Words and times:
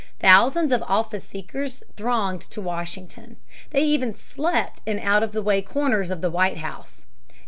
Thousands 0.19 0.71
of 0.71 0.81
office 0.87 1.23
seekers 1.23 1.83
thronged 1.95 2.41
to 2.49 2.59
Washington. 2.59 3.35
They 3.69 3.83
even 3.83 4.15
slept 4.15 4.81
in 4.87 4.97
out 4.97 5.21
of 5.21 5.31
the 5.31 5.43
way 5.43 5.61
corners 5.61 6.09
of 6.09 6.21
the 6.21 6.31
White 6.31 6.57
House. 6.57 7.05